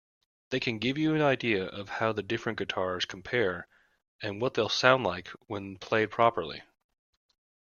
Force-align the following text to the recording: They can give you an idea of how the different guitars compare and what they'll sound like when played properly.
They 0.49 0.59
can 0.59 0.79
give 0.79 0.97
you 0.97 1.13
an 1.13 1.21
idea 1.21 1.63
of 1.63 1.87
how 1.89 2.11
the 2.11 2.23
different 2.23 2.57
guitars 2.57 3.05
compare 3.05 3.67
and 4.19 4.41
what 4.41 4.55
they'll 4.55 4.67
sound 4.67 5.03
like 5.03 5.27
when 5.45 5.77
played 5.77 6.09
properly. 6.09 6.63